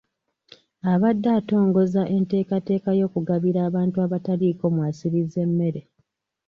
Abadde 0.91 1.29
atongoza 1.39 2.01
enteekateeka 2.15 2.89
y’okugabira 2.99 3.59
abantu 3.69 3.97
abataliiko 4.05 4.63
mwasirizi 4.73 5.37
emmere. 5.45 5.81